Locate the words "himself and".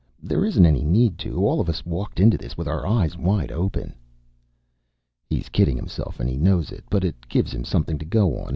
5.77-6.27